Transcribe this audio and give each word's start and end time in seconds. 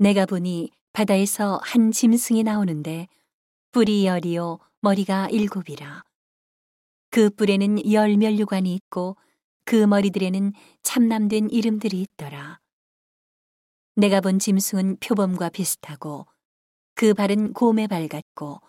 내가 0.00 0.26
보니 0.26 0.70
바다에서 0.92 1.58
한 1.60 1.90
짐승이 1.90 2.44
나오는데 2.44 3.08
뿔이 3.72 4.06
열이요 4.06 4.60
머리가 4.80 5.28
일곱이라. 5.28 6.04
그 7.10 7.30
뿔에는 7.30 7.90
열 7.92 8.16
면류관이 8.16 8.72
있고 8.74 9.16
그 9.64 9.74
머리들에는 9.74 10.52
참남된 10.84 11.50
이름들이 11.50 12.00
있더라. 12.02 12.60
내가 13.96 14.20
본 14.20 14.38
짐승은 14.38 14.98
표범과 15.00 15.48
비슷하고 15.48 16.28
그 16.94 17.12
발은 17.12 17.52
곰의 17.52 17.88
발 17.88 18.06
같고 18.06 18.60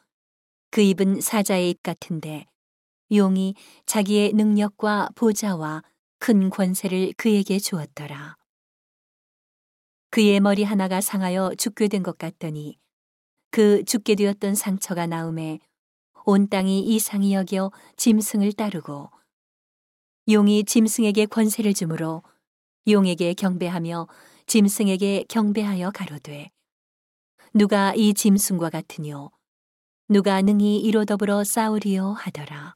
그 0.71 0.82
입은 0.82 1.21
사자의 1.21 1.70
입 1.70 1.84
같은데 1.84 2.48
용이 3.11 3.54
자기의 3.86 4.34
능력과 4.34 5.09
보좌와 5.14 5.84
큰 6.18 6.50
권세를 6.50 7.14
그에게 7.18 7.59
주었더라. 7.59 8.39
그의 10.12 10.39
머리 10.39 10.64
하나가 10.64 11.02
상하여 11.02 11.54
죽게 11.55 11.88
된 11.88 12.04
것 12.04 12.18
같더니 12.18 12.78
그 13.52 13.84
죽게 13.84 14.15
되었던 14.15 14.56
상처가 14.56 15.07
나음에 15.07 15.60
온 16.25 16.47
땅이 16.50 16.82
이상히 16.82 17.34
여겨 17.34 17.71
짐승을 17.97 18.54
따르고 18.54 19.10
용이 20.29 20.64
짐승에게 20.64 21.25
권세를 21.28 21.74
주므로 21.74 22.24
용에게 22.87 23.34
경배하며 23.34 24.07
짐승에게 24.48 25.25
경배하여 25.29 25.92
가로되 25.92 26.51
누가 27.54 27.93
이 27.96 28.14
짐승과 28.14 28.70
같으뇨? 28.70 29.32
누가 30.07 30.42
능히 30.42 30.79
이로 30.79 31.06
더불어 31.06 31.43
싸우리요 31.43 32.14
하더라. 32.14 32.76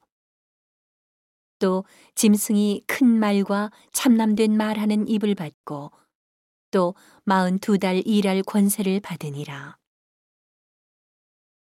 또 1.60 1.86
짐승이 2.16 2.84
큰 2.88 3.08
말과 3.08 3.72
참남된 3.92 4.58
말하는 4.58 5.08
입을 5.08 5.36
받고 5.36 5.92
또 6.74 6.96
마흔 7.24 7.60
두 7.60 7.78
달 7.78 8.02
일할 8.04 8.42
권세를 8.42 9.00
받으니라. 9.00 9.78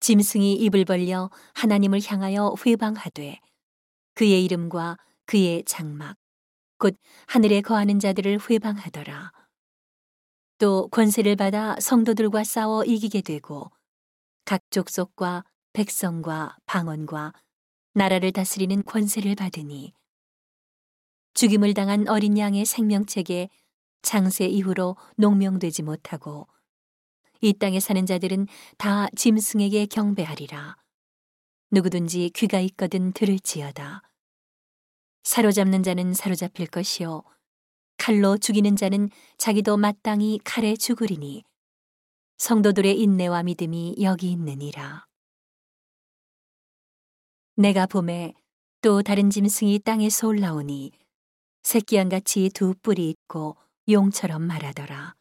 짐승이 0.01 0.55
입을 0.55 0.87
벌려 0.87 1.31
하나님을 1.55 2.01
향하여 2.05 2.55
회방하되 2.65 3.39
그의 4.15 4.45
이름과 4.45 4.97
그의 5.27 5.65
장막 5.67 6.17
곧 6.79 6.97
하늘에 7.27 7.61
거하는 7.61 8.01
자들을 8.01 8.41
회방하더라. 8.51 9.33
또 10.57 10.89
권세를 10.89 11.37
받아 11.37 11.77
성도들과 11.79 12.43
싸워 12.45 12.83
이기게 12.83 13.21
되고 13.21 13.71
각 14.47 14.63
족속과 14.71 15.45
백성과 15.75 16.57
방언과 16.65 17.35
나라를 17.93 18.33
다스리는 18.33 18.83
권세를 18.85 19.35
받으니 19.35 19.93
죽임을 21.35 21.75
당한 21.75 22.09
어린 22.09 22.39
양의 22.39 22.65
생명책에 22.65 23.51
장세 24.03 24.47
이후로 24.47 24.97
농명되지 25.17 25.83
못하고 25.83 26.49
이 27.41 27.53
땅에 27.55 27.81
사는 27.81 28.05
자들은 28.07 28.47
다 28.79 29.09
짐승에게 29.17 29.87
경배하리라. 29.87 30.77
누구든지 31.71 32.31
귀가 32.35 32.61
있거든 32.61 33.13
들을지어다. 33.13 34.03
사로잡는 35.25 35.83
자는 35.83 36.15
사로잡힐 36.15 36.67
것이요 36.67 37.23
칼로 37.97 38.37
죽이는 38.37 38.77
자는 38.77 39.09
자기도 39.39 39.77
마땅히 39.77 40.41
칼에 40.45 40.77
죽으리니 40.77 41.45
성도들의 42.39 43.01
인내와 43.01 43.45
믿음이 43.45 43.97
여기 44.03 44.33
있느니라. 44.33 45.07
내가 47.55 47.87
봄에 47.87 48.35
또 48.81 49.03
다른 49.03 49.31
짐승이 49.31 49.79
땅에서 49.81 50.27
올라오니 50.27 50.91
새끼양같이 51.63 52.51
두 52.53 52.75
뿔이 52.83 53.09
있고 53.11 53.57
용처럼 53.89 54.43
말하더라. 54.43 55.15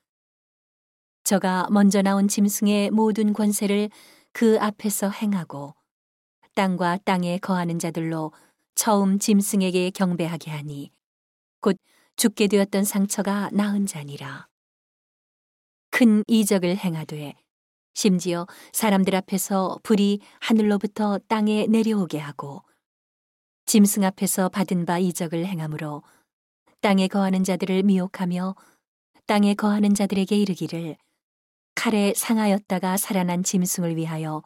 저가 1.24 1.68
먼저 1.72 2.02
나온 2.02 2.28
짐승의 2.28 2.92
모든 2.92 3.34
권세를 3.34 3.90
그 4.34 4.58
앞에서 4.60 5.10
행하고 5.10 5.76
땅과 6.56 7.00
땅에 7.06 7.38
거하는 7.38 7.80
자들로 7.80 8.32
처음 8.76 9.20
짐승에게 9.20 9.92
경배하게 9.92 10.52
하니 10.52 10.92
곧 11.60 11.78
죽게 12.16 12.48
되었던 12.48 12.84
상처가 12.84 13.50
나은 13.52 13.86
자니라. 13.86 14.48
큰 15.90 16.24
이적을 16.28 16.78
행하되 16.78 17.36
심지어 17.94 18.48
사람들 18.74 19.16
앞에서 19.16 19.80
불이 19.84 20.20
하늘로부터 20.40 21.20
땅에 21.28 21.68
내려오게 21.68 22.18
하고 22.20 22.64
짐승 23.66 24.04
앞에서 24.04 24.50
받은 24.50 24.86
바 24.86 24.98
이적을 25.00 25.46
행함으로 25.46 26.04
땅에 26.82 27.08
거하는 27.08 27.44
자들을 27.44 27.84
미혹하며 27.84 28.56
땅에 29.28 29.54
거하는 29.54 29.94
자들에게 29.94 30.36
이르기를 30.36 30.98
칼에 31.76 32.14
상하였다가 32.16 32.98
살아난 32.98 33.44
짐승을 33.44 33.96
위하여 33.96 34.42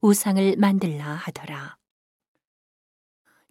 우상을 0.00 0.56
만들라 0.56 1.04
하더라. 1.04 1.76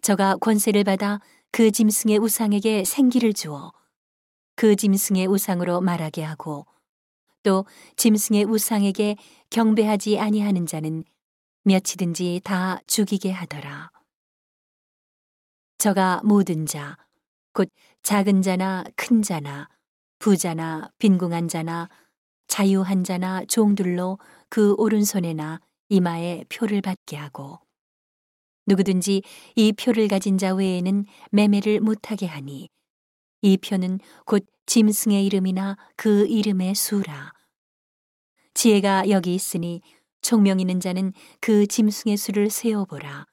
저가 0.00 0.36
권세를 0.36 0.84
받아 0.84 1.20
그 1.52 1.70
짐승의 1.70 2.18
우상에게 2.18 2.84
생기를 2.84 3.34
주어 3.34 3.72
그 4.56 4.74
짐승의 4.74 5.26
우상으로 5.26 5.82
말하게 5.82 6.22
하고 6.22 6.66
또 7.42 7.66
짐승의 7.96 8.44
우상에게 8.44 9.16
경배하지 9.50 10.18
아니하는 10.18 10.66
자는 10.66 11.04
며치든지 11.64 12.40
다 12.42 12.80
죽이게 12.86 13.30
하더라. 13.32 13.90
저가 15.76 16.22
모든 16.24 16.66
자, 16.66 16.96
곧 17.60 17.68
작은 18.02 18.40
자나 18.40 18.84
큰 18.96 19.20
자나 19.20 19.68
부자나 20.18 20.90
빈궁한 20.98 21.46
자나 21.46 21.90
자유한 22.48 23.04
자나 23.04 23.44
종들로 23.44 24.18
그 24.48 24.74
오른손에나 24.78 25.60
이마에 25.90 26.44
표를 26.48 26.80
받게 26.80 27.18
하고 27.18 27.58
누구든지 28.66 29.20
이 29.56 29.72
표를 29.74 30.08
가진 30.08 30.38
자 30.38 30.54
외에는 30.54 31.04
매매를 31.32 31.80
못하게 31.80 32.24
하니 32.24 32.70
이 33.42 33.58
표는 33.58 33.98
곧 34.24 34.46
짐승의 34.64 35.26
이름이나 35.26 35.76
그 35.96 36.26
이름의 36.28 36.74
수라. 36.74 37.34
지혜가 38.54 39.10
여기 39.10 39.34
있으니 39.34 39.82
총명 40.22 40.60
있는 40.60 40.80
자는 40.80 41.12
그 41.42 41.66
짐승의 41.66 42.16
수를 42.16 42.48
세어보라. 42.48 43.26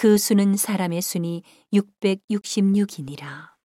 그 0.00 0.16
수는 0.16 0.56
사람의 0.56 1.02
수니 1.02 1.42
666이니라. 1.74 3.59